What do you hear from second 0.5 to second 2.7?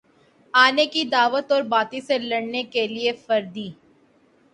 آنے کی دعوت اور باطل سے لڑنے